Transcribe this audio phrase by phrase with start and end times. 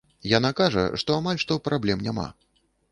[0.37, 2.27] Яна кажа, што амаль што праблем няма.